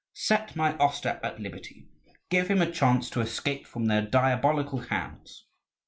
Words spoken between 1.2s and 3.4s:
at liberty! give him a chance to